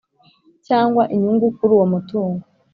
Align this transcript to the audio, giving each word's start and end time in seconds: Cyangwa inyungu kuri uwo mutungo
Cyangwa 0.67 1.03
inyungu 1.15 1.45
kuri 1.55 1.71
uwo 1.77 1.85
mutungo 1.93 2.43